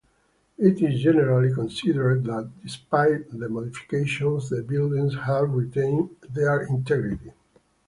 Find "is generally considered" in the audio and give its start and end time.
0.81-2.23